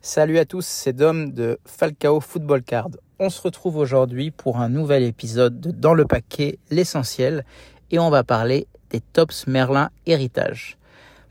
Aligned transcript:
Salut 0.00 0.38
à 0.38 0.44
tous, 0.44 0.64
c'est 0.64 0.92
Dom 0.92 1.32
de 1.32 1.58
Falcao 1.64 2.20
Football 2.20 2.62
Card. 2.62 2.90
On 3.18 3.30
se 3.30 3.42
retrouve 3.42 3.76
aujourd'hui 3.76 4.30
pour 4.30 4.58
un 4.58 4.68
nouvel 4.68 5.02
épisode 5.02 5.60
de 5.60 5.72
Dans 5.72 5.92
le 5.92 6.04
paquet, 6.04 6.60
l'essentiel, 6.70 7.44
et 7.90 7.98
on 7.98 8.08
va 8.08 8.22
parler 8.22 8.68
des 8.90 9.00
Tops 9.00 9.48
Merlin 9.48 9.90
Héritage. 10.06 10.78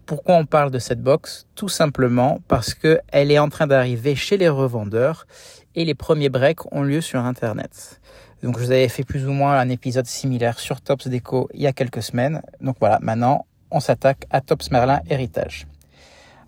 Pourquoi 0.06 0.36
on 0.36 0.46
parle 0.46 0.70
de 0.70 0.80
cette 0.80 1.02
box? 1.02 1.48
Tout 1.56 1.70
simplement 1.70 2.42
parce 2.50 2.74
qu'elle 2.74 3.32
est 3.32 3.40
en 3.40 3.48
train 3.48 3.68
d'arriver 3.68 4.16
chez 4.16 4.36
les 4.36 4.50
revendeurs 4.50 5.28
et 5.74 5.86
les 5.86 5.96
premiers 5.96 6.30
breaks 6.30 6.70
ont 6.74 6.84
lieu 6.84 7.00
sur 7.00 7.22
Internet. 7.22 8.02
Donc 8.44 8.60
je 8.60 8.66
vous 8.66 8.72
avais 8.72 8.90
fait 8.90 9.06
plus 9.06 9.26
ou 9.28 9.32
moins 9.32 9.58
un 9.58 9.70
épisode 9.70 10.08
similaire 10.08 10.60
sur 10.60 10.82
Tops 10.82 11.08
Déco 11.08 11.48
il 11.54 11.62
y 11.62 11.68
a 11.68 11.74
quelques 11.74 12.04
semaines. 12.04 12.42
Donc 12.60 12.76
voilà, 12.82 13.00
maintenant 13.02 13.46
on 13.72 13.80
s'attaque 13.80 14.26
à 14.30 14.42
Tops 14.42 14.72
Merlin 14.72 15.00
Héritage. 15.10 15.68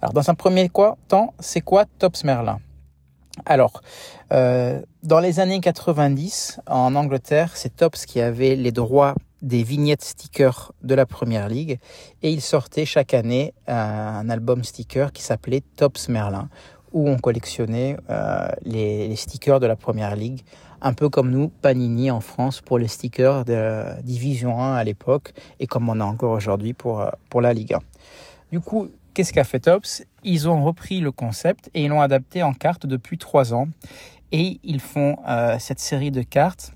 Alors 0.01 0.13
dans 0.13 0.29
un 0.29 0.35
premier 0.35 0.69
temps, 1.07 1.33
c'est 1.39 1.61
quoi 1.61 1.85
Tops 1.85 2.23
Merlin 2.23 2.59
Alors, 3.45 3.81
euh, 4.31 4.81
dans 5.03 5.19
les 5.19 5.41
années 5.41 5.59
90, 5.59 6.61
en 6.67 6.95
Angleterre, 6.95 7.51
c'est 7.55 7.75
Tops 7.75 8.05
qui 8.05 8.21
avait 8.21 8.55
les 8.55 8.71
droits 8.71 9.15
des 9.41 9.63
vignettes 9.63 10.03
stickers 10.03 10.71
de 10.83 10.95
la 10.95 11.05
Première 11.05 11.49
Ligue 11.49 11.79
et 12.21 12.31
il 12.31 12.41
sortait 12.41 12.85
chaque 12.85 13.13
année 13.13 13.53
un 13.67 14.29
album 14.29 14.63
sticker 14.63 15.11
qui 15.11 15.21
s'appelait 15.21 15.63
Tops 15.75 16.07
Merlin 16.09 16.49
où 16.91 17.07
on 17.07 17.17
collectionnait 17.17 17.97
euh, 18.09 18.47
les, 18.63 19.15
stickers 19.15 19.59
de 19.59 19.67
la 19.67 19.75
Première 19.75 20.15
Ligue, 20.15 20.41
un 20.81 20.93
peu 20.93 21.09
comme 21.09 21.29
nous, 21.29 21.49
Panini 21.49 22.09
en 22.09 22.19
France 22.19 22.61
pour 22.61 22.79
les 22.79 22.87
stickers 22.87 23.45
de 23.45 23.83
Division 24.01 24.61
1 24.61 24.75
à 24.75 24.83
l'époque 24.83 25.33
et 25.59 25.67
comme 25.67 25.89
on 25.89 25.99
a 25.99 26.05
encore 26.05 26.31
aujourd'hui 26.31 26.73
pour, 26.73 27.01
euh, 27.01 27.09
pour 27.29 27.41
la 27.41 27.53
Ligue 27.53 27.73
1. 27.73 27.79
Du 28.51 28.59
coup, 28.59 28.89
Qu'est-ce 29.13 29.33
qu'a 29.33 29.43
fait 29.43 29.59
Tops 29.59 30.03
Ils 30.23 30.47
ont 30.47 30.63
repris 30.63 30.99
le 30.99 31.11
concept 31.11 31.69
et 31.73 31.85
ils 31.85 31.89
l'ont 31.89 32.01
adapté 32.01 32.43
en 32.43 32.53
carte 32.53 32.85
depuis 32.85 33.17
trois 33.17 33.53
ans. 33.53 33.67
Et 34.31 34.59
ils 34.63 34.79
font 34.79 35.17
euh, 35.27 35.57
cette 35.59 35.79
série 35.79 36.11
de 36.11 36.21
cartes 36.21 36.73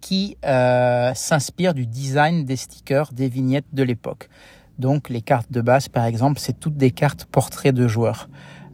qui 0.00 0.36
euh, 0.44 1.12
s'inspire 1.14 1.74
du 1.74 1.86
design 1.86 2.44
des 2.44 2.56
stickers, 2.56 3.12
des 3.12 3.28
vignettes 3.28 3.72
de 3.72 3.82
l'époque. 3.82 4.28
Donc 4.78 5.10
les 5.10 5.20
cartes 5.20 5.52
de 5.52 5.60
base, 5.60 5.88
par 5.88 6.06
exemple, 6.06 6.40
c'est 6.40 6.58
toutes 6.58 6.76
des 6.76 6.90
cartes 6.90 7.26
portraits 7.26 7.74
de 7.74 7.86
joueurs. 7.86 8.28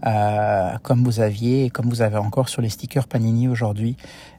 Euh, 0.05 0.77
comme 0.83 1.05
vous 1.05 1.20
aviez 1.20 1.64
et 1.64 1.70
comme 1.70 1.89
vous 1.89 2.02
avez 2.02 2.19
encore 2.19 2.48
sur 2.48 2.61
les 2.61 2.69
stickers 2.69 3.06
Panini 3.06 3.48
aujourd'hui. 3.48 3.97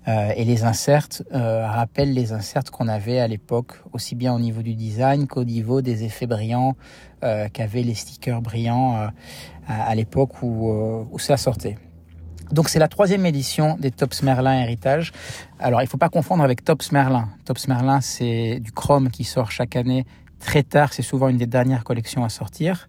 Euh, 0.08 0.32
et 0.36 0.46
les 0.46 0.64
inserts 0.64 1.08
euh, 1.34 1.68
rappellent 1.68 2.14
les 2.14 2.32
inserts 2.32 2.66
qu'on 2.72 2.88
avait 2.88 3.20
à 3.20 3.28
l'époque, 3.28 3.74
aussi 3.92 4.16
bien 4.16 4.34
au 4.34 4.40
niveau 4.40 4.62
du 4.62 4.76
design 4.76 5.28
qu'au 5.28 5.44
niveau 5.44 5.82
des 5.82 6.04
effets 6.04 6.28
brillants 6.28 6.76
euh, 7.24 7.50
qu'avaient 7.50 7.84
les 7.84 7.96
stickers 7.96 8.42
brillants 8.42 8.98
euh, 8.98 9.08
à, 9.68 9.96
l'époque 9.96 10.42
où, 10.44 10.72
où 11.12 11.20
ça 11.20 11.38
sortait. 11.38 11.78
Donc 12.52 12.70
c'est 12.70 12.80
la 12.80 12.88
troisième 12.88 13.26
édition 13.26 13.76
des 13.78 13.92
Tops 13.92 14.24
Merlin 14.24 14.62
Héritage. 14.62 15.12
Alors 15.60 15.82
il 15.82 15.88
faut 15.88 15.98
pas 15.98 16.08
confondre 16.08 16.44
avec 16.44 16.64
Tops 16.64 16.94
Merlin. 16.94 17.28
Tops 17.44 17.68
Merlin 17.68 18.00
c'est 18.00 18.60
du 18.62 18.72
chrome 18.72 19.10
qui 19.10 19.26
sort 19.26 19.52
chaque 19.52 19.76
année 19.76 20.06
très 20.40 20.64
tard, 20.64 20.94
c'est 20.94 21.02
souvent 21.02 21.30
une 21.30 21.38
des 21.38 21.48
dernières 21.48 21.84
collections 21.84 22.24
à 22.24 22.30
sortir 22.30 22.88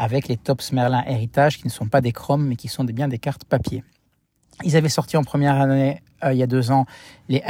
avec 0.00 0.28
les 0.28 0.38
Tops 0.38 0.72
Merlin 0.72 1.04
Héritage 1.06 1.58
qui 1.58 1.66
ne 1.66 1.70
sont 1.70 1.86
pas 1.86 2.00
des 2.00 2.12
chromes 2.12 2.46
mais 2.46 2.56
qui 2.56 2.68
sont 2.68 2.84
bien 2.84 3.06
des 3.06 3.18
cartes 3.18 3.44
papier. 3.44 3.84
Ils 4.64 4.74
avaient 4.74 4.88
sorti 4.88 5.18
en 5.18 5.24
première 5.24 5.60
année, 5.60 6.02
euh, 6.24 6.32
il 6.32 6.38
y 6.38 6.42
a 6.42 6.46
deux 6.46 6.70
ans, 6.70 6.86
les 7.28 7.42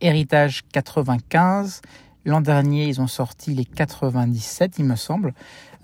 Héritage 0.00 0.62
95. 0.72 1.82
L'an 2.24 2.40
dernier, 2.40 2.86
ils 2.86 3.00
ont 3.00 3.06
sorti 3.06 3.54
les 3.54 3.64
97, 3.66 4.78
il 4.78 4.84
me 4.86 4.96
semble. 4.96 5.34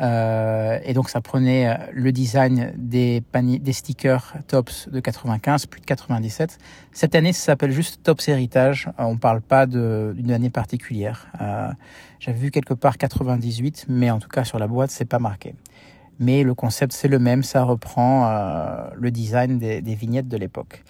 Euh, 0.00 0.78
et 0.84 0.92
donc, 0.92 1.08
ça 1.08 1.22
prenait 1.22 1.68
euh, 1.68 1.74
le 1.92 2.12
design 2.12 2.72
des, 2.76 3.22
des 3.42 3.72
stickers 3.72 4.34
Tops 4.46 4.88
de 4.90 5.00
95, 5.00 5.66
puis 5.66 5.80
de 5.80 5.86
97. 5.86 6.58
Cette 6.92 7.14
année, 7.14 7.32
ça 7.32 7.44
s'appelle 7.44 7.72
juste 7.72 8.02
Tops 8.02 8.28
Héritage. 8.28 8.90
On 8.98 9.14
ne 9.14 9.18
parle 9.18 9.40
pas 9.40 9.66
d'une 9.66 10.30
année 10.30 10.50
particulière. 10.50 11.26
J'avais 12.20 12.38
vu 12.38 12.50
quelque 12.50 12.74
part 12.74 12.98
98, 12.98 13.86
mais 13.88 14.10
en 14.10 14.18
tout 14.18 14.28
cas, 14.28 14.44
sur 14.44 14.58
la 14.58 14.66
boîte, 14.66 14.90
c'est 14.90 15.06
pas 15.06 15.18
marqué 15.18 15.54
mais 16.18 16.42
le 16.42 16.54
concept 16.54 16.92
c'est 16.92 17.08
le 17.08 17.18
même, 17.18 17.42
ça 17.42 17.64
reprend 17.64 18.28
euh, 18.28 18.88
le 18.94 19.10
design 19.10 19.58
des, 19.58 19.80
vignettes 19.94 20.28
de 20.28 20.36
l'époque. 20.36 20.84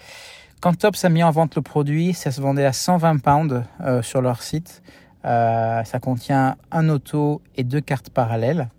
Quand 0.61 0.73
Tops 0.77 1.05
a 1.05 1.09
mis 1.09 1.23
en 1.23 1.31
vente 1.31 1.55
le 1.55 1.61
produit, 1.61 2.13
ça 2.13 2.31
se 2.31 2.41
vendait 2.41 2.65
à 2.65 2.73
120 2.73 3.19
pounds 3.19 3.63
euh, 3.81 4.01
sur 4.01 4.21
leur 4.21 4.41
site. 4.41 4.81
Euh, 5.25 5.83
ça 5.83 5.99
contient 5.99 6.55
un 6.71 6.89
auto 6.89 7.41
et 7.55 7.63
deux 7.63 7.81
cartes 7.81 8.09
parallèles. 8.09 8.69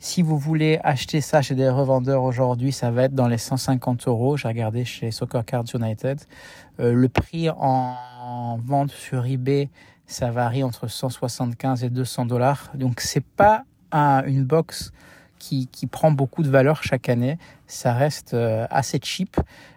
Si 0.00 0.22
vous 0.22 0.38
voulez 0.38 0.78
acheter 0.84 1.20
ça 1.20 1.42
chez 1.42 1.56
des 1.56 1.68
revendeurs 1.68 2.22
aujourd'hui, 2.22 2.70
ça 2.70 2.92
va 2.92 3.04
être 3.04 3.14
dans 3.14 3.26
les 3.26 3.38
150 3.38 4.06
euros. 4.06 4.36
J'ai 4.36 4.46
regardé 4.46 4.84
chez 4.84 5.10
Soccer 5.10 5.44
Cards 5.44 5.64
United. 5.74 6.20
le 6.78 7.08
prix 7.08 7.50
en 7.50 8.58
vente 8.62 8.92
sur 8.92 9.26
eBay, 9.26 9.70
ça 10.06 10.30
varie 10.30 10.62
entre 10.62 10.88
175 10.88 11.82
et 11.82 11.90
200 11.90 12.26
dollars. 12.26 12.70
Donc 12.74 13.00
c'est 13.00 13.24
pas 13.24 13.64
une 13.92 14.44
box 14.44 14.92
qui, 15.38 15.68
prend 15.90 16.10
beaucoup 16.10 16.42
de 16.42 16.50
valeur 16.50 16.82
chaque 16.82 17.08
année. 17.08 17.38
Ça 17.66 17.92
reste 17.92 18.34
euh, 18.34 18.66
assez 18.70 18.98
cheap 19.02 19.36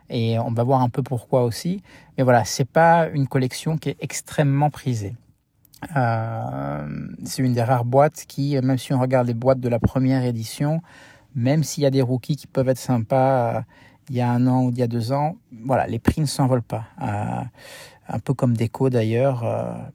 et 0.09 0.37
on 0.39 0.51
va 0.51 0.63
voir 0.63 0.81
un 0.81 0.89
peu 0.89 1.03
pourquoi 1.03 1.43
aussi. 1.43 1.81
Mais 2.17 2.23
voilà, 2.23 2.43
c'est 2.43 2.65
pas 2.65 3.07
une 3.09 3.27
collection 3.27 3.77
qui 3.77 3.89
est 3.89 3.97
extrêmement 3.99 4.69
prisée. 4.69 5.15
Euh, 5.95 6.87
c'est 7.23 7.41
une 7.41 7.53
des 7.53 7.63
rares 7.63 7.85
boîtes 7.85 8.25
qui, 8.27 8.55
même 8.61 8.77
si 8.77 8.93
on 8.93 8.99
regarde 8.99 9.27
les 9.27 9.33
boîtes 9.33 9.59
de 9.59 9.69
la 9.69 9.79
première 9.79 10.23
édition, 10.23 10.81
même 11.33 11.63
s'il 11.63 11.83
y 11.83 11.85
a 11.85 11.91
des 11.91 12.01
rookies 12.01 12.35
qui 12.35 12.47
peuvent 12.47 12.69
être 12.69 12.77
sympas 12.77 13.55
euh, 13.55 13.61
il 14.09 14.17
y 14.17 14.21
a 14.21 14.29
un 14.29 14.45
an 14.47 14.65
ou 14.65 14.69
il 14.71 14.77
y 14.77 14.83
a 14.83 14.87
deux 14.87 15.13
ans, 15.13 15.37
voilà, 15.63 15.87
les 15.87 15.99
prix 15.99 16.19
ne 16.19 16.25
s'envolent 16.25 16.63
pas. 16.63 16.83
un 16.99 18.19
peu 18.19 18.33
comme 18.33 18.57
Déco 18.57 18.89
d'ailleurs, 18.89 19.45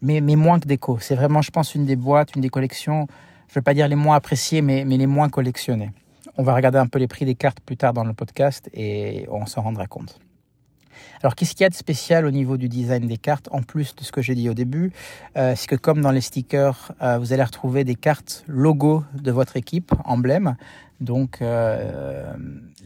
mais, 0.00 0.20
moins 0.22 0.58
que 0.58 0.66
Déco. 0.66 0.98
C'est 1.00 1.16
vraiment, 1.16 1.42
je 1.42 1.50
pense, 1.50 1.74
une 1.74 1.84
des 1.84 1.96
boîtes, 1.96 2.34
une 2.34 2.40
des 2.40 2.48
collections 2.48 3.08
je 3.48 3.52
ne 3.52 3.54
vais 3.56 3.62
pas 3.62 3.74
dire 3.74 3.88
les 3.88 3.96
moins 3.96 4.16
appréciés, 4.16 4.62
mais, 4.62 4.84
les 4.84 5.06
moins 5.06 5.28
collectionnés. 5.28 5.90
On 6.36 6.42
va 6.42 6.54
regarder 6.54 6.78
un 6.78 6.86
peu 6.86 6.98
les 6.98 7.08
prix 7.08 7.24
des 7.24 7.34
cartes 7.34 7.60
plus 7.60 7.76
tard 7.76 7.92
dans 7.92 8.04
le 8.04 8.12
podcast 8.12 8.68
et 8.74 9.26
on 9.30 9.46
s'en 9.46 9.62
rendra 9.62 9.86
compte. 9.86 10.18
Alors, 11.22 11.34
qu'est-ce 11.34 11.52
qu'il 11.52 11.62
y 11.62 11.66
a 11.66 11.70
de 11.70 11.74
spécial 11.74 12.26
au 12.26 12.30
niveau 12.30 12.56
du 12.56 12.68
design 12.68 13.06
des 13.06 13.16
cartes, 13.16 13.48
en 13.50 13.62
plus 13.62 13.94
de 13.94 14.04
ce 14.04 14.12
que 14.12 14.20
j'ai 14.20 14.34
dit 14.34 14.50
au 14.50 14.54
début? 14.54 14.92
Euh, 15.36 15.54
C'est 15.56 15.66
que 15.66 15.76
comme 15.76 16.00
dans 16.00 16.10
les 16.10 16.20
stickers, 16.20 16.92
euh, 17.02 17.18
vous 17.18 17.32
allez 17.32 17.42
retrouver 17.42 17.84
des 17.84 17.94
cartes 17.94 18.44
logo 18.46 19.04
de 19.14 19.30
votre 19.30 19.56
équipe, 19.56 19.92
emblème. 20.04 20.56
Donc, 21.00 21.42
euh, 21.42 22.32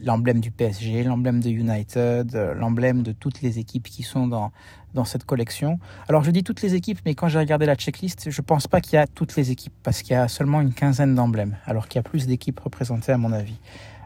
l'emblème 0.03 0.39
du 0.39 0.51
PSG, 0.51 1.03
l'emblème 1.03 1.39
de 1.39 1.49
United, 1.49 2.53
l'emblème 2.55 3.03
de 3.03 3.11
toutes 3.11 3.41
les 3.41 3.59
équipes 3.59 3.87
qui 3.87 4.03
sont 4.03 4.27
dans, 4.27 4.51
dans 4.93 5.05
cette 5.05 5.25
collection. 5.25 5.79
Alors, 6.09 6.23
je 6.23 6.31
dis 6.31 6.43
toutes 6.43 6.61
les 6.61 6.75
équipes, 6.75 6.99
mais 7.05 7.15
quand 7.15 7.27
j'ai 7.27 7.39
regardé 7.39 7.65
la 7.65 7.75
checklist, 7.75 8.29
je 8.29 8.41
pense 8.41 8.67
pas 8.67 8.81
qu'il 8.81 8.93
y 8.93 8.97
a 8.97 9.07
toutes 9.07 9.35
les 9.35 9.51
équipes, 9.51 9.73
parce 9.83 10.01
qu'il 10.01 10.13
y 10.13 10.17
a 10.17 10.27
seulement 10.27 10.61
une 10.61 10.73
quinzaine 10.73 11.15
d'emblèmes, 11.15 11.57
alors 11.65 11.87
qu'il 11.87 11.99
y 11.99 11.99
a 11.99 12.03
plus 12.03 12.27
d'équipes 12.27 12.59
représentées 12.59 13.13
à 13.13 13.17
mon 13.17 13.31
avis. 13.31 13.59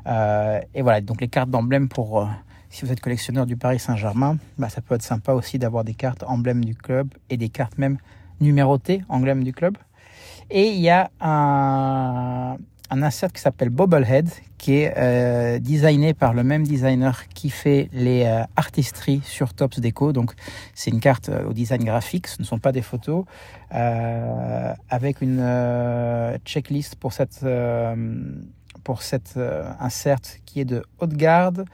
et 0.05 0.81
voilà, 0.81 1.01
donc 1.01 1.22
les 1.22 1.27
cartes 1.27 1.49
d'emblème 1.49 1.89
pour 1.89 2.27
si 2.75 2.83
vous 2.83 2.91
êtes 2.91 2.99
collectionneur 2.99 3.45
du 3.45 3.55
Paris 3.55 3.79
Saint-Germain, 3.79 4.37
bah, 4.57 4.67
ça 4.67 4.81
peut 4.81 4.95
être 4.95 5.01
sympa 5.01 5.31
aussi 5.31 5.57
d'avoir 5.57 5.85
des 5.85 5.93
cartes 5.93 6.23
emblèmes 6.23 6.66
du 6.66 6.75
club 6.75 7.07
et 7.29 7.37
des 7.37 7.47
cartes 7.47 7.77
même 7.77 7.97
numérotées 8.41 9.01
emblèmes 9.07 9.45
du 9.45 9.53
club. 9.53 9.77
Et 10.49 10.72
il 10.72 10.81
y 10.81 10.89
a 10.89 11.09
un, 11.22 12.57
un 12.90 13.01
insert 13.01 13.31
qui 13.31 13.41
s'appelle 13.41 13.69
Bobblehead, 13.69 14.29
qui 14.57 14.75
est 14.75 14.94
euh, 14.97 15.59
designé 15.59 16.13
par 16.13 16.34
le 16.34 16.44
même 16.44 16.63
designer 16.63 17.28
qui 17.29 17.50
fait 17.50 17.90
les 17.94 18.23
euh, 18.25 18.44
artistries 18.56 19.22
sur 19.23 19.53
Tops 19.53 19.79
Deco. 19.79 20.13
Donc, 20.13 20.34
c'est 20.73 20.91
une 20.91 21.00
carte 21.00 21.29
euh, 21.29 21.50
au 21.50 21.53
design 21.53 21.84
graphique, 21.84 22.28
ce 22.28 22.41
ne 22.41 22.46
sont 22.46 22.59
pas 22.59 22.72
des 22.72 22.81
photos, 22.81 23.25
euh, 23.73 24.73
avec 24.90 25.22
une 25.22 25.40
euh, 25.40 26.38
checklist 26.46 26.96
pour 26.96 27.13
cette, 27.13 27.46
pour 28.84 29.02
cette 29.02 29.40
insert 29.79 30.19
qui 30.46 30.59
est 30.59 30.66
de 30.66 30.84
haute 31.00 31.13
garde, 31.13 31.66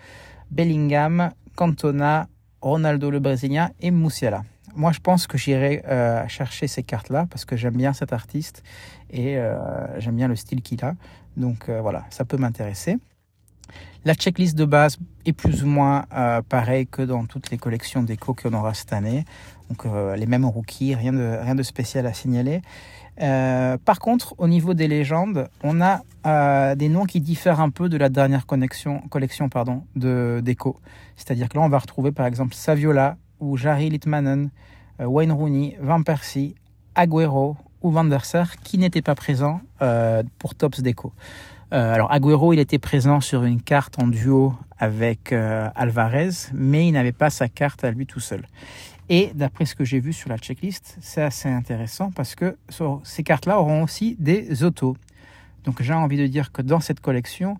Bellingham, 0.49 1.31
Cantona, 1.55 2.28
Ronaldo 2.61 3.09
le 3.09 3.19
Brésilien 3.19 3.72
et 3.79 3.91
Musiala. 3.91 4.43
Moi, 4.76 4.91
je 4.91 5.00
pense 5.00 5.28
que 5.28 5.38
j'irai 5.38 5.84
euh, 5.88 6.28
chercher 6.28 6.68
ces 6.68 6.84
cartes-là 6.84 7.28
parce 7.29 7.46
que 7.46 7.56
j'aime 7.56 7.76
bien 7.76 7.94
cet 7.94 8.14
artiste 8.14 8.64
et 9.09 9.38
euh, 9.38 10.00
j'aime 10.00 10.16
bien 10.16 10.28
le 10.28 10.35
style 10.35 10.62
qu'il 10.62 10.84
a. 10.84 10.96
Donc 11.38 11.70
euh, 11.70 11.82
voilà, 11.82 12.06
ça 12.09 12.26
peut 12.26 12.38
m'intéresser. 12.38 12.97
La 14.03 14.14
checklist 14.16 14.58
de 14.58 14.66
base 14.66 14.97
est 15.26 15.34
plus 15.34 15.64
ou 15.64 15.68
moins 15.68 16.06
pareille 16.50 16.88
que 16.88 17.03
dans 17.03 17.26
toutes 17.26 17.52
les 17.52 17.58
collections 17.58 18.02
déco 18.02 18.34
qu'on 18.34 18.53
aura 18.53 18.73
cette 18.73 18.94
année. 18.94 19.26
Donc 19.70 19.85
les 20.18 20.26
mêmes 20.26 20.44
rookies, 20.44 20.96
rien 20.96 21.14
de, 21.14 21.38
rien 21.40 21.53
de 21.53 21.62
spécial 21.62 22.08
à 22.08 22.14
signaler. 22.14 22.62
Par 23.18 24.00
contre, 24.00 24.34
au 24.40 24.47
niveau 24.47 24.73
des 24.73 24.88
légendes, 24.88 25.47
on 25.64 25.82
a 25.82 26.76
des 26.76 26.90
noms 26.90 27.06
qui 27.06 27.22
diffèrent 27.22 27.59
un 27.62 27.70
peu 27.70 27.90
de 27.90 27.97
la 27.97 28.09
dernière 28.09 28.47
collection, 28.47 29.02
collection 29.09 29.50
pardon, 29.50 29.84
de 29.96 30.41
Deco. 30.44 30.79
C'est-à-dire 31.16 31.47
que 31.47 31.59
là, 31.59 31.64
on 31.64 31.70
va 31.70 31.78
retrouver 31.78 32.12
par 32.12 32.26
exemple 32.26 32.56
Saviola 32.56 33.18
ou 33.41 33.58
Jari 33.58 33.90
Litmanen, 33.90 34.49
euh, 35.02 35.05
Wayne 35.05 35.34
Rooney, 35.34 35.78
Van 35.82 36.02
Persie, 36.03 36.55
Aguero 36.96 37.58
ou 37.82 37.91
Van 37.91 38.05
der 38.05 38.23
Sar 38.23 38.58
qui 38.58 38.78
n'étaient 38.78 39.02
pas 39.02 39.16
présents 39.16 39.59
pour 40.38 40.53
Tops 40.53 40.82
Deco. 40.82 41.14
alors 41.72 42.11
Agüero, 42.11 42.53
il 42.53 42.59
était 42.59 42.78
présent 42.78 43.22
sur 43.22 43.43
une 43.43 43.59
carte 43.59 43.97
en 43.97 44.08
duo 44.08 44.53
avec 44.78 45.34
Alvarez, 45.34 46.29
mais 46.53 46.88
il 46.88 46.91
n'avait 46.91 47.11
pas 47.11 47.32
sa 47.32 47.49
carte 47.49 47.84
à 47.84 47.90
lui 47.90 48.05
tout 48.05 48.20
seul. 48.20 48.46
Et 49.09 49.32
d'après 49.34 49.66
ce 49.66 49.76
que 49.76 49.84
j'ai 49.84 49.99
vu 49.99 50.14
sur 50.14 50.29
la 50.29 50.37
checklist, 50.37 50.97
c'est 51.02 51.22
assez 51.22 51.49
intéressant 51.49 52.11
parce 52.11 52.35
que 52.35 52.55
ces 53.03 53.23
cartes-là 53.23 53.59
auront 53.59 53.84
aussi 53.84 54.16
des 54.20 54.64
autos. 54.64 54.96
Donc 55.66 55.82
j'ai 55.82 55.94
envie 55.94 56.17
de 56.17 56.28
dire 56.28 56.52
que 56.52 56.61
dans 56.61 56.79
cette 56.79 56.99
collection, 56.99 57.58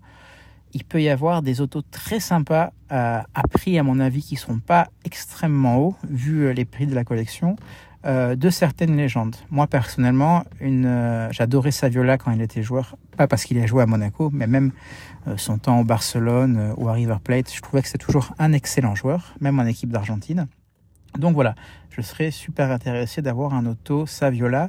il 0.74 0.84
peut 0.84 1.02
y 1.02 1.08
avoir 1.08 1.42
des 1.42 1.60
autos 1.60 1.82
très 1.82 2.20
sympas 2.20 2.72
euh, 2.90 3.20
à 3.34 3.42
prix, 3.48 3.78
à 3.78 3.82
mon 3.82 4.00
avis, 4.00 4.22
qui 4.22 4.34
ne 4.34 4.40
seront 4.40 4.58
pas 4.58 4.88
extrêmement 5.04 5.78
hauts, 5.78 5.96
vu 6.08 6.46
euh, 6.46 6.52
les 6.52 6.64
prix 6.64 6.86
de 6.86 6.94
la 6.94 7.04
collection, 7.04 7.56
euh, 8.04 8.34
de 8.34 8.50
certaines 8.50 8.96
légendes. 8.96 9.36
Moi, 9.50 9.66
personnellement, 9.66 10.44
une, 10.60 11.28
j'adorais 11.30 11.70
Saviola 11.70 12.18
quand 12.18 12.32
il 12.32 12.42
était 12.42 12.62
joueur, 12.62 12.96
pas 13.16 13.26
parce 13.26 13.44
qu'il 13.44 13.58
a 13.58 13.66
joué 13.66 13.82
à 13.82 13.86
Monaco, 13.86 14.30
mais 14.32 14.46
même 14.46 14.72
son 15.36 15.56
temps 15.56 15.78
au 15.78 15.84
Barcelone 15.84 16.74
ou 16.76 16.88
à 16.88 16.94
River 16.94 17.18
Plate, 17.22 17.54
je 17.54 17.60
trouvais 17.60 17.80
que 17.80 17.86
c'était 17.86 18.04
toujours 18.04 18.34
un 18.40 18.52
excellent 18.52 18.96
joueur, 18.96 19.34
même 19.40 19.60
en 19.60 19.66
équipe 19.66 19.90
d'Argentine. 19.90 20.48
Donc 21.16 21.34
voilà, 21.34 21.54
je 21.90 22.00
serais 22.00 22.32
super 22.32 22.72
intéressé 22.72 23.22
d'avoir 23.22 23.54
un 23.54 23.66
auto 23.66 24.04
Saviola, 24.04 24.68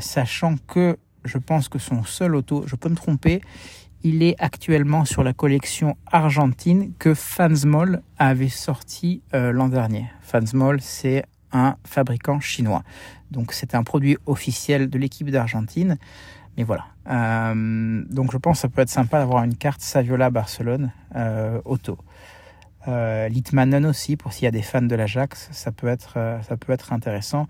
sachant 0.00 0.56
que 0.68 0.98
je 1.24 1.38
pense 1.38 1.68
que 1.68 1.78
son 1.78 2.04
seul 2.04 2.34
auto, 2.34 2.64
je 2.66 2.76
peux 2.76 2.88
me 2.88 2.96
tromper, 2.96 3.40
il 4.04 4.22
est 4.22 4.34
actuellement 4.38 5.04
sur 5.04 5.22
la 5.22 5.32
collection 5.32 5.96
argentine 6.10 6.92
que 6.98 7.14
Fansmol 7.14 8.02
avait 8.18 8.48
sorti 8.48 9.22
euh, 9.34 9.52
l'an 9.52 9.68
dernier. 9.68 10.06
Fansmol, 10.20 10.80
c'est 10.80 11.24
un 11.52 11.76
fabricant 11.84 12.40
chinois. 12.40 12.82
Donc 13.30 13.52
c'est 13.52 13.74
un 13.74 13.82
produit 13.84 14.16
officiel 14.26 14.90
de 14.90 14.98
l'équipe 14.98 15.30
d'Argentine. 15.30 15.98
Mais 16.56 16.64
voilà. 16.64 16.86
Euh, 17.08 18.04
donc 18.10 18.32
je 18.32 18.38
pense 18.38 18.58
que 18.58 18.62
ça 18.62 18.68
peut 18.68 18.82
être 18.82 18.90
sympa 18.90 19.18
d'avoir 19.18 19.44
une 19.44 19.56
carte 19.56 19.80
Saviola 19.80 20.30
Barcelone 20.30 20.92
euh, 21.16 21.60
auto. 21.64 21.98
Litmanen 22.84 23.86
aussi, 23.86 24.16
pour 24.16 24.32
s'il 24.32 24.44
y 24.44 24.48
a 24.48 24.50
des 24.50 24.60
fans 24.60 24.82
de 24.82 24.96
l'Ajax, 24.96 25.48
ça 25.52 25.70
peut 25.70 25.86
être 25.86 26.92
intéressant. 26.92 27.46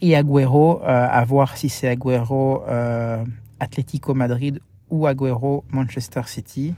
Et 0.00 0.14
Agüero, 0.14 0.80
à 0.84 1.24
voir 1.24 1.56
si 1.56 1.68
c'est 1.68 1.88
Agüero 1.88 2.62
Atlético 3.58 4.14
Madrid 4.14 4.60
ou 4.90 5.06
Agüero 5.06 5.64
Manchester 5.70 6.22
City. 6.26 6.74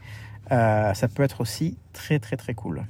Euh, 0.51 0.95
ça 0.95 1.09
peut 1.09 1.23
être 1.23 1.41
aussi 1.41 1.77
très 1.93 2.19
très 2.19 2.37
très 2.37 2.55
cool. 2.55 2.85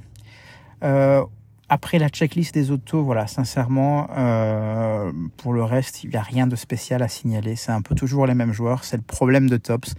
Euh, 0.85 1.25
après 1.69 1.99
la 1.99 2.09
checklist 2.09 2.55
des 2.55 2.71
autos, 2.71 3.03
voilà, 3.03 3.27
sincèrement, 3.27 4.09
euh, 4.17 5.13
pour 5.37 5.53
le 5.53 5.63
reste, 5.63 6.03
il 6.03 6.11
n'y 6.11 6.17
a 6.17 6.23
rien 6.23 6.47
de 6.47 6.57
spécial 6.57 7.03
à 7.03 7.09
signaler. 7.09 7.57
C'est 7.57 7.73
un 7.73 7.83
peu 7.83 7.95
toujours 7.95 8.27
les 8.27 8.35
mêmes 8.35 8.53
joueurs. 8.53 8.85
C'est 8.85 8.97
le 8.97 9.03
problème 9.03 9.51
de 9.51 9.59
Tops. 9.59 9.95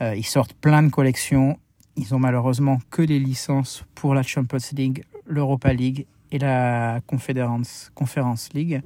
ils 0.00 0.26
sortent 0.26 0.54
plein 0.54 0.82
de 0.82 0.90
collections. 0.90 1.58
Ils 1.96 2.14
ont 2.14 2.18
malheureusement 2.18 2.80
que 2.90 3.02
des 3.02 3.20
licences 3.20 3.84
pour 3.94 4.14
la 4.14 4.22
Champions 4.22 4.58
League, 4.72 5.04
l'Europa 5.24 5.72
League 5.72 6.06
et 6.32 6.38
la 6.38 7.00
Conference 7.06 8.52
League. 8.52 8.82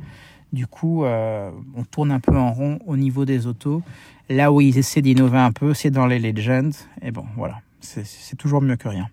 Du 0.52 0.66
coup, 0.66 1.04
on 1.04 1.84
tourne 1.90 2.10
un 2.10 2.20
peu 2.20 2.36
en 2.36 2.52
rond 2.52 2.78
au 2.86 2.96
niveau 2.96 3.24
des 3.24 3.46
autos. 3.46 3.82
Là 4.30 4.52
où 4.52 4.60
ils 4.60 4.78
essaient 4.78 5.02
d'innover 5.02 5.38
un 5.38 5.52
peu, 5.52 5.74
c'est 5.74 5.90
dans 5.90 6.06
les 6.06 6.18
Legends. 6.18 6.70
Et 7.02 7.10
bon, 7.10 7.24
voilà, 7.36 7.60
c'est 7.80 8.36
toujours 8.36 8.62
mieux 8.62 8.76
que 8.76 8.88
rien. 8.88 9.08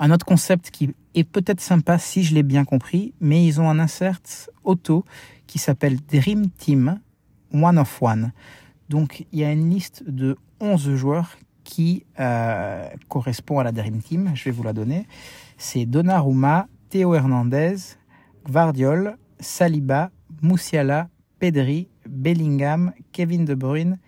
Un 0.00 0.12
autre 0.12 0.24
concept 0.24 0.70
qui 0.70 0.94
est 1.14 1.24
peut-être 1.24 1.60
sympa 1.60 1.98
si 1.98 2.22
je 2.22 2.34
l'ai 2.34 2.44
bien 2.44 2.64
compris, 2.64 3.14
mais 3.20 3.44
ils 3.44 3.60
ont 3.60 3.68
un 3.68 3.80
insert 3.80 4.20
auto 4.62 5.04
qui 5.48 5.58
s'appelle 5.58 5.96
Dream 5.96 6.48
Team 6.50 7.00
One 7.52 7.78
of 7.78 8.00
One. 8.00 8.32
Donc 8.88 9.26
il 9.32 9.40
y 9.40 9.44
a 9.44 9.50
une 9.50 9.68
liste 9.70 10.04
de 10.06 10.36
11 10.60 10.94
joueurs 10.94 11.36
qui 11.64 12.04
euh, 12.20 12.88
correspond 13.08 13.58
à 13.58 13.64
la 13.64 13.72
Dream 13.72 14.00
Team. 14.00 14.30
Je 14.34 14.44
vais 14.44 14.50
vous 14.52 14.62
la 14.62 14.72
donner. 14.72 15.06
C'est 15.56 15.84
Donnarumma, 15.84 16.68
Théo 16.90 17.14
Hernandez, 17.14 17.76
Gvardiol, 18.46 19.16
Saliba, 19.40 20.10
Moussiala, 20.42 21.08
Pedri, 21.38 21.88
Bellingham, 22.08 22.92
Kevin 23.12 23.44
De 23.44 23.54
Bruyne, 23.54 23.98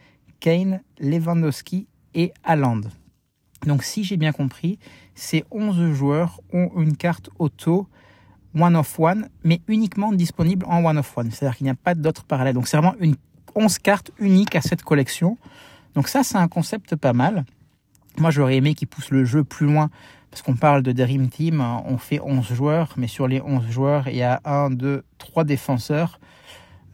Kane, 0.41 0.81
Lewandowski 0.99 1.87
et 2.15 2.33
Haaland. 2.45 2.83
Donc 3.67 3.83
si 3.83 4.05
j'ai 4.05 4.17
bien 4.17 4.33
compris, 4.33 4.79
ces 5.15 5.45
11 5.51 5.93
joueurs 5.93 6.41
ont 6.53 6.71
une 6.77 6.97
carte 6.97 7.31
auto 7.39 7.87
one 8.59 8.75
of 8.75 8.99
one, 8.99 9.29
mais 9.45 9.61
uniquement 9.69 10.13
disponible 10.13 10.67
en 10.67 10.85
one 10.85 10.99
of 10.99 11.17
one. 11.17 11.31
C'est-à-dire 11.31 11.57
qu'il 11.57 11.65
n'y 11.65 11.71
a 11.71 11.75
pas 11.75 11.95
d'autres 11.95 12.25
parallèles. 12.25 12.55
Donc 12.55 12.69
c'est 12.69 12.77
vraiment 12.77 12.97
une 12.99 13.17
11 13.55 13.79
cartes 13.79 14.11
uniques 14.19 14.57
à 14.57 14.61
cette 14.61 14.83
collection. 14.83 15.39
Donc 15.95 16.09
ça, 16.09 16.23
c'est 16.23 16.37
un 16.37 16.49
concept 16.49 16.97
pas 16.97 17.13
mal. 17.13 17.45
Moi, 18.21 18.31
j'aurais 18.31 18.57
aimé 18.57 18.75
qu'ils 18.75 18.89
poussent 18.89 19.11
le 19.11 19.25
jeu 19.25 19.43
plus 19.45 19.67
loin, 19.67 19.91
parce 20.31 20.43
qu'on 20.43 20.55
parle 20.55 20.83
de 20.83 20.93
Dream 20.93 21.29
Team, 21.29 21.61
on 21.87 21.99
fait 21.99 22.21
11 22.21 22.53
joueurs, 22.53 22.95
mais 22.97 23.07
sur 23.07 23.27
les 23.27 23.41
11 23.41 23.69
joueurs, 23.69 24.09
il 24.09 24.17
y 24.17 24.23
a 24.23 24.41
1, 24.45 24.71
2, 24.71 25.03
3 25.19 25.45
défenseurs 25.45 26.21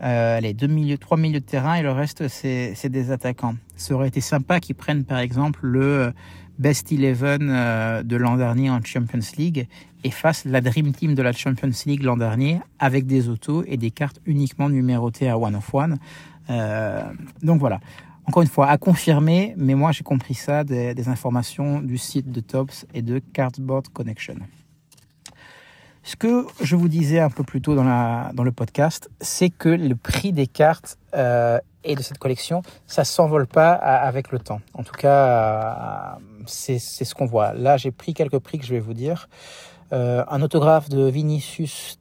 euh, 0.02 0.40
les 0.40 0.52
deux 0.52 0.66
milieux, 0.66 0.98
trois 0.98 1.16
milieux 1.16 1.40
de 1.40 1.44
terrain 1.44 1.74
et 1.76 1.82
le 1.82 1.90
reste 1.90 2.28
c'est 2.28 2.88
des 2.88 3.10
attaquants. 3.10 3.54
Ça 3.76 3.94
aurait 3.94 4.08
été 4.08 4.20
sympa 4.20 4.60
qu'ils 4.60 4.74
prennent 4.74 5.04
par 5.04 5.18
exemple 5.18 5.60
le 5.62 6.12
Best 6.58 6.92
Eleven 6.92 7.48
euh, 7.50 8.02
de 8.02 8.16
l'an 8.16 8.36
dernier 8.36 8.68
en 8.68 8.82
Champions 8.84 9.20
League 9.38 9.68
et 10.04 10.10
fassent 10.10 10.44
la 10.44 10.60
Dream 10.60 10.92
Team 10.92 11.14
de 11.14 11.22
la 11.22 11.32
Champions 11.32 11.70
League 11.86 12.02
l'an 12.02 12.18
dernier 12.18 12.60
avec 12.78 13.06
des 13.06 13.30
autos 13.30 13.64
et 13.66 13.78
des 13.78 13.90
cartes 13.90 14.20
uniquement 14.26 14.68
numérotées 14.68 15.30
à 15.30 15.38
one 15.38 15.56
of 15.56 15.74
one. 15.74 15.98
Euh, 16.50 17.02
donc 17.42 17.60
voilà. 17.60 17.80
Encore 18.26 18.42
une 18.42 18.48
fois, 18.48 18.68
à 18.68 18.76
confirmer, 18.76 19.54
mais 19.56 19.74
moi 19.74 19.92
j'ai 19.92 20.04
compris 20.04 20.34
ça 20.34 20.64
des, 20.64 20.94
des 20.94 21.08
informations 21.08 21.80
du 21.80 21.96
site 21.98 22.30
de 22.30 22.40
Tops 22.40 22.86
et 22.92 23.02
de 23.02 23.18
Cardboard 23.18 23.88
Connection. 23.88 24.36
Ce 26.06 26.14
que 26.14 26.46
je 26.62 26.76
vous 26.76 26.86
disais 26.86 27.18
un 27.18 27.30
peu 27.30 27.42
plus 27.42 27.60
tôt 27.60 27.74
dans, 27.74 27.82
la, 27.82 28.30
dans 28.32 28.44
le 28.44 28.52
podcast, 28.52 29.10
c'est 29.20 29.50
que 29.50 29.68
le 29.68 29.96
prix 29.96 30.32
des 30.32 30.46
cartes 30.46 30.98
euh, 31.16 31.58
et 31.82 31.96
de 31.96 32.02
cette 32.02 32.18
collection, 32.18 32.62
ça 32.86 33.02
s'envole 33.02 33.48
pas 33.48 33.72
avec 33.72 34.30
le 34.30 34.38
temps. 34.38 34.60
En 34.74 34.84
tout 34.84 34.94
cas, 34.94 36.16
euh, 36.16 36.44
c'est 36.46 36.78
ce 36.78 37.12
qu'on 37.12 37.26
voit. 37.26 37.54
Là, 37.54 37.76
j'ai 37.76 37.90
pris 37.90 38.14
quelques 38.14 38.38
prix 38.38 38.60
que 38.60 38.64
je 38.64 38.72
vais 38.72 38.80
vous 38.80 38.94
dire. 38.94 39.28
Euh, 39.92 40.24
un 40.28 40.42
autographe 40.42 40.88
de 40.88 41.08
Vinicius, 41.08 41.98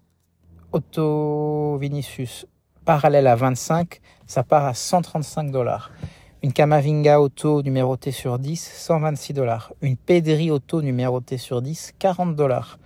Auto 0.71 1.77
Vinicius, 1.77 2.45
parallèle 2.85 3.25
à 3.25 3.35
25, 3.35 4.01
ça 4.27 4.43
part 4.43 4.65
à 4.65 4.75
135 4.75 5.49
dollars. 5.49 5.89
Une 6.45 6.53
Kamavinga 6.53 7.21
auto 7.21 7.63
numérotée 7.63 8.11
sur 8.11 8.37
10, 8.37 8.71
126 8.75 9.33
dollars. 9.33 9.73
Une 9.81 9.97
Pedri 9.97 10.51
auto 10.51 10.83
numérotée 10.83 11.39
sur 11.39 11.59
10, 11.59 11.95
40 11.97 12.35
dollars. 12.35 12.77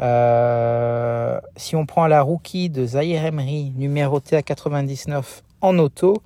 Euh, 0.00 1.40
si 1.56 1.76
on 1.76 1.86
prend 1.86 2.06
la 2.06 2.20
rookie 2.20 2.68
de 2.68 2.84
Zahir 2.84 3.24
Emery, 3.24 3.72
numérotée 3.74 4.36
à 4.36 4.42
99 4.42 5.42
en 5.62 5.78
auto, 5.78 6.22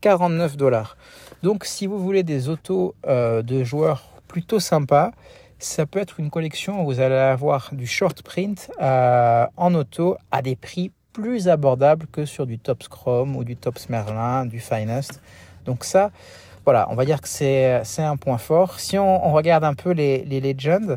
49 0.00 0.56
dollars. 0.56 0.96
Donc 1.42 1.66
si 1.66 1.86
vous 1.86 1.98
voulez 1.98 2.22
des 2.22 2.48
autos 2.48 2.94
euh, 3.06 3.42
de 3.42 3.62
joueurs 3.62 4.14
plutôt 4.26 4.58
sympas, 4.58 5.10
ça 5.58 5.84
peut 5.84 5.98
être 5.98 6.18
une 6.18 6.30
collection 6.30 6.80
où 6.80 6.86
vous 6.86 7.00
allez 7.00 7.14
avoir 7.14 7.74
du 7.74 7.86
short 7.86 8.22
print 8.22 8.70
euh, 8.80 9.44
en 9.58 9.74
auto 9.74 10.16
à 10.30 10.40
des 10.40 10.56
prix 10.56 10.92
plus 11.12 11.48
abordables 11.48 12.06
que 12.06 12.24
sur 12.24 12.46
du 12.46 12.58
Tops 12.58 12.88
Chrome 12.88 13.36
ou 13.36 13.44
du 13.44 13.54
Tops 13.56 13.90
Merlin, 13.90 14.46
du 14.46 14.60
Finest. 14.60 15.20
Donc 15.66 15.84
ça, 15.84 16.10
voilà, 16.64 16.86
on 16.90 16.94
va 16.94 17.04
dire 17.04 17.20
que 17.20 17.28
c'est 17.28 17.82
un 17.98 18.16
point 18.16 18.38
fort. 18.38 18.80
Si 18.80 18.98
on, 18.98 19.32
regarde 19.32 19.64
un 19.64 19.74
peu 19.74 19.90
les, 19.90 20.24
les 20.24 20.40
Legends, 20.40 20.96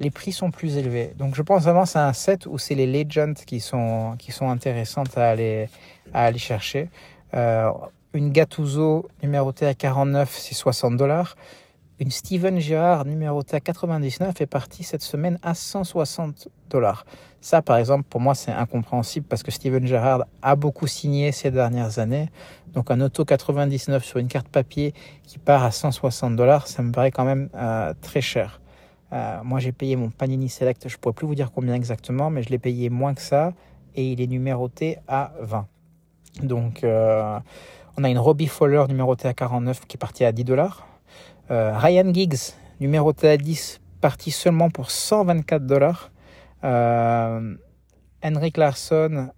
les 0.00 0.10
prix 0.10 0.32
sont 0.32 0.50
plus 0.50 0.76
élevés. 0.76 1.12
Donc 1.18 1.34
je 1.34 1.42
pense 1.42 1.62
vraiment 1.62 1.86
c'est 1.86 1.98
un 1.98 2.12
set 2.12 2.46
où 2.46 2.58
c'est 2.58 2.74
les 2.74 2.86
Legends 2.86 3.34
qui 3.46 3.60
sont, 3.60 4.14
qui 4.18 4.32
sont 4.32 4.48
intéressantes 4.48 5.16
à 5.16 5.30
aller, 5.30 5.68
à 6.14 6.24
aller 6.24 6.38
chercher. 6.38 6.88
Euh, 7.34 7.70
une 8.14 8.30
Gattuso 8.30 9.08
numérotée 9.22 9.66
à 9.66 9.74
49, 9.74 10.34
c'est 10.38 10.54
60 10.54 10.96
dollars. 10.96 11.36
Une 12.00 12.12
Steven 12.12 12.60
Gerrard 12.60 13.04
à 13.52 13.60
99 13.60 14.40
est 14.40 14.46
partie 14.46 14.84
cette 14.84 15.02
semaine 15.02 15.36
à 15.42 15.54
160 15.54 16.48
dollars. 16.70 17.04
Ça, 17.40 17.60
par 17.60 17.76
exemple, 17.76 18.04
pour 18.08 18.20
moi, 18.20 18.36
c'est 18.36 18.52
incompréhensible 18.52 19.26
parce 19.28 19.42
que 19.42 19.50
Steven 19.50 19.84
Gerrard 19.84 20.24
a 20.40 20.54
beaucoup 20.54 20.86
signé 20.86 21.32
ces 21.32 21.50
dernières 21.50 21.98
années. 21.98 22.30
Donc, 22.72 22.92
un 22.92 23.00
auto 23.00 23.24
99 23.24 24.04
sur 24.04 24.18
une 24.18 24.28
carte 24.28 24.46
papier 24.46 24.94
qui 25.24 25.38
part 25.38 25.64
à 25.64 25.72
160 25.72 26.36
dollars, 26.36 26.68
ça 26.68 26.82
me 26.82 26.92
paraît 26.92 27.10
quand 27.10 27.24
même 27.24 27.48
euh, 27.56 27.92
très 28.00 28.20
cher. 28.20 28.60
Euh, 29.12 29.40
moi, 29.42 29.58
j'ai 29.58 29.72
payé 29.72 29.96
mon 29.96 30.10
Panini 30.10 30.48
Select, 30.48 30.88
je 30.88 30.94
ne 30.94 30.98
pourrais 30.98 31.14
plus 31.14 31.26
vous 31.26 31.34
dire 31.34 31.50
combien 31.50 31.74
exactement, 31.74 32.30
mais 32.30 32.44
je 32.44 32.50
l'ai 32.50 32.58
payé 32.58 32.90
moins 32.90 33.14
que 33.14 33.22
ça 33.22 33.54
et 33.96 34.12
il 34.12 34.20
est 34.20 34.28
numéroté 34.28 34.98
à 35.08 35.32
20. 35.40 35.66
Donc, 36.44 36.84
euh, 36.84 37.40
on 37.96 38.04
a 38.04 38.08
une 38.08 38.18
Robbie 38.18 38.46
Fowler 38.46 38.84
numérotée 38.88 39.26
à 39.26 39.34
49 39.34 39.80
qui 39.86 39.96
est 39.96 39.98
partie 39.98 40.24
à 40.24 40.30
10 40.30 40.44
dollars. 40.44 40.86
Euh, 41.50 41.76
Ryan 41.76 42.12
Giggs 42.12 42.54
numéroté 42.80 43.28
à 43.28 43.36
10, 43.36 43.80
parti 44.00 44.30
seulement 44.30 44.70
pour 44.70 44.90
124 44.90 45.66
dollars. 45.66 46.10
Henrik 48.22 48.56
Larsson 48.56 49.30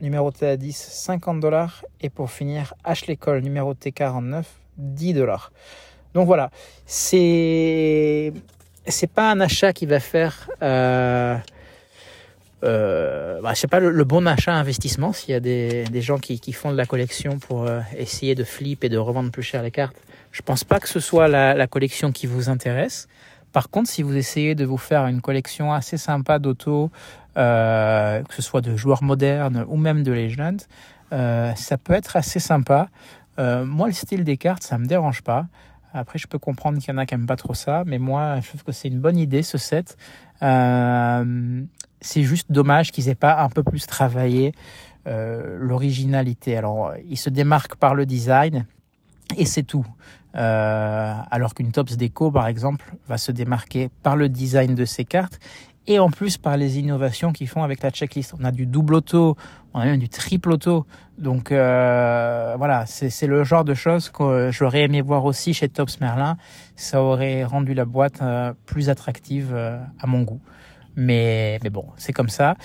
numéroté 0.00 0.46
à 0.46 0.56
10, 0.56 0.76
50 0.76 1.40
dollars. 1.40 1.84
Et 2.00 2.10
pour 2.10 2.30
finir, 2.30 2.74
Ashley 2.84 3.16
Cole 3.16 3.42
numéroté 3.42 3.92
49, 3.92 4.46
10 4.76 5.14
dollars. 5.14 5.52
Donc 6.14 6.26
voilà, 6.26 6.50
c'est 6.86 8.32
c'est 8.86 9.10
pas 9.10 9.30
un 9.30 9.40
achat 9.40 9.72
qui 9.72 9.86
va 9.86 10.00
faire 10.00 10.50
euh, 10.62 11.36
euh, 12.62 13.40
bah, 13.40 13.54
c'est 13.54 13.68
pas 13.68 13.80
le, 13.80 14.04
bon 14.04 14.26
achat 14.26 14.52
investissement 14.52 15.12
s'il 15.12 15.30
y 15.30 15.34
a 15.34 15.40
des, 15.40 16.02
gens 16.02 16.18
qui, 16.18 16.52
font 16.52 16.72
de 16.72 16.76
la 16.76 16.86
collection 16.86 17.38
pour 17.38 17.66
euh, 17.66 17.80
essayer 17.96 18.34
de 18.34 18.44
flip 18.44 18.84
et 18.84 18.88
de 18.88 18.98
revendre 18.98 19.30
plus 19.30 19.42
cher 19.42 19.62
les 19.62 19.70
cartes. 19.70 19.96
Je 20.32 20.42
pense 20.42 20.64
pas 20.64 20.78
que 20.78 20.88
ce 20.88 21.00
soit 21.00 21.28
la, 21.28 21.54
la 21.54 21.66
collection 21.66 22.12
qui 22.12 22.26
vous 22.26 22.48
intéresse. 22.48 23.08
Par 23.52 23.68
contre, 23.68 23.90
si 23.90 24.02
vous 24.02 24.16
essayez 24.16 24.54
de 24.54 24.64
vous 24.64 24.78
faire 24.78 25.06
une 25.06 25.20
collection 25.20 25.72
assez 25.72 25.96
sympa 25.96 26.38
d'auto, 26.38 26.90
euh, 27.36 28.22
que 28.22 28.34
ce 28.34 28.42
soit 28.42 28.60
de 28.60 28.76
joueurs 28.76 29.02
modernes 29.02 29.64
ou 29.68 29.76
même 29.76 30.02
de 30.02 30.12
Legends, 30.12 30.56
euh, 31.12 31.52
ça 31.56 31.76
peut 31.78 31.92
être 31.92 32.16
assez 32.16 32.38
sympa. 32.38 32.88
Euh, 33.38 33.64
moi, 33.64 33.88
le 33.88 33.92
style 33.92 34.24
des 34.24 34.36
cartes, 34.36 34.62
ça 34.62 34.78
me 34.78 34.86
dérange 34.86 35.22
pas. 35.22 35.46
Après, 35.92 36.18
je 36.18 36.28
peux 36.28 36.38
comprendre 36.38 36.78
qu'il 36.78 36.92
y 36.92 36.94
en 36.94 36.98
a 36.98 37.06
qui 37.06 37.14
n'aiment 37.14 37.26
pas 37.26 37.36
trop 37.36 37.54
ça, 37.54 37.82
mais 37.86 37.98
moi, 37.98 38.38
je 38.40 38.48
trouve 38.48 38.62
que 38.62 38.72
c'est 38.72 38.88
une 38.88 39.00
bonne 39.00 39.16
idée 39.16 39.42
ce 39.42 39.58
set. 39.58 39.96
Euh, 40.42 41.62
c'est 42.00 42.22
juste 42.22 42.50
dommage 42.50 42.92
qu'ils 42.92 43.08
aient 43.08 43.14
pas 43.14 43.42
un 43.42 43.48
peu 43.48 43.62
plus 43.62 43.86
travaillé 43.86 44.52
euh, 45.06 45.56
l'originalité. 45.58 46.56
Alors, 46.56 46.92
ils 47.08 47.16
se 47.16 47.30
démarquent 47.30 47.76
par 47.76 47.94
le 47.94 48.06
design 48.06 48.66
et 49.36 49.44
c'est 49.44 49.62
tout. 49.62 49.86
Euh, 50.36 51.14
alors 51.30 51.54
qu'une 51.54 51.72
Tops 51.72 51.96
Deco, 51.96 52.30
par 52.30 52.46
exemple, 52.46 52.94
va 53.08 53.18
se 53.18 53.32
démarquer 53.32 53.90
par 54.02 54.16
le 54.16 54.28
design 54.28 54.74
de 54.74 54.84
ses 54.84 55.04
cartes 55.04 55.40
et 55.86 55.98
en 55.98 56.10
plus 56.10 56.38
par 56.38 56.56
les 56.56 56.78
innovations 56.78 57.32
qu'ils 57.32 57.48
font 57.48 57.62
avec 57.62 57.82
la 57.82 57.90
checklist. 57.90 58.34
On 58.38 58.44
a 58.44 58.52
du 58.52 58.66
double 58.66 58.94
auto, 58.94 59.36
on 59.74 59.80
a 59.80 59.86
même 59.86 59.98
du 59.98 60.08
triple 60.08 60.52
auto. 60.52 60.86
Donc 61.18 61.52
euh, 61.52 62.54
voilà, 62.56 62.86
c'est 62.86 63.26
le 63.26 63.44
genre 63.44 63.64
de 63.64 63.74
choses 63.74 64.08
que 64.08 64.50
j'aurais 64.52 64.82
aimé 64.82 65.00
voir 65.00 65.24
aussi 65.24 65.52
chez 65.52 65.68
Tops 65.68 66.00
Merlin. 66.00 66.36
Ça 66.76 67.02
aurait 67.02 67.44
rendu 67.44 67.74
la 67.74 67.84
boîte 67.84 68.22
euh, 68.22 68.52
plus 68.66 68.88
attractive 68.88 69.50
euh, 69.52 69.78
à 69.98 70.06
mon 70.06 70.22
goût. 70.22 70.40
Mais, 71.00 71.58
mais 71.62 71.70
bon, 71.70 71.86
c'est 71.96 72.12
comme 72.12 72.28
ça. 72.28 72.56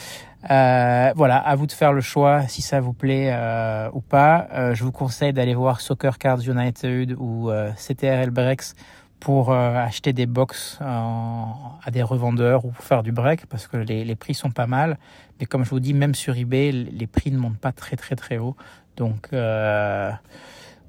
Euh, 0.51 1.13
voilà, 1.15 1.37
à 1.37 1.55
vous 1.55 1.67
de 1.67 1.71
faire 1.71 1.93
le 1.93 2.01
choix 2.01 2.45
si 2.49 2.61
ça 2.61 2.81
vous 2.81 2.91
plaît 2.91 3.29
euh, 3.31 3.89
ou 3.93 4.01
pas. 4.01 4.49
Euh, 4.51 4.75
je 4.75 4.83
vous 4.83 4.91
conseille 4.91 5.31
d'aller 5.31 5.55
voir 5.55 5.79
Soccer 5.79 6.17
Cards 6.17 6.41
United 6.41 7.15
ou 7.17 7.49
CTRL 7.77 8.31
Breaks 8.31 8.75
pour 9.21 9.53
acheter 9.53 10.11
des 10.11 10.25
box 10.25 10.77
à 10.81 11.89
des 11.91 12.03
revendeurs 12.03 12.65
ou 12.65 12.73
faire 12.73 13.03
du 13.03 13.13
break 13.13 13.45
parce 13.45 13.67
que 13.67 13.77
les, 13.77 14.03
les, 14.03 14.15
prix 14.15 14.33
sont 14.33 14.51
pas 14.51 14.67
mal. 14.67 14.97
Mais 15.39 15.45
comme 15.45 15.63
je 15.63 15.69
vous 15.69 15.79
dis, 15.79 15.93
même 15.93 16.13
sur 16.13 16.35
eBay, 16.35 16.73
les 16.73 17.07
prix 17.07 17.31
ne 17.31 17.37
montent 17.37 17.57
pas 17.57 17.71
très 17.71 17.95
très 17.95 18.17
très 18.17 18.37
haut. 18.37 18.57
Donc, 18.97 19.29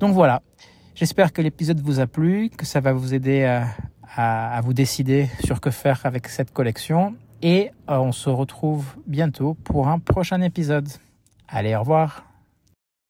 donc 0.01 0.13
voilà. 0.13 0.43
J'espère 0.97 1.33
que 1.33 1.41
l'épisode 1.43 1.81
vous 1.81 2.01
a 2.01 2.09
plu, 2.09 2.51
que 2.51 2.67
ça 2.67 2.81
va 2.81 2.93
vous 2.93 3.15
aider 3.15 3.45
à, 3.45 3.69
à, 4.17 4.57
à 4.57 4.61
vous 4.63 4.73
décider 4.73 5.29
sur 5.45 5.61
que 5.61 5.71
faire 5.71 6.01
avec 6.05 6.27
cette 6.27 6.53
collection 6.53 7.15
et 7.43 7.71
euh, 7.89 7.99
on 7.99 8.13
se 8.13 8.31
retrouve 8.31 8.97
bientôt 9.07 9.55
pour 9.65 9.89
un 9.89 9.99
prochain 9.99 10.41
épisode. 10.41 10.89
Allez, 11.49 11.75
au 11.75 11.81
revoir 11.81 12.25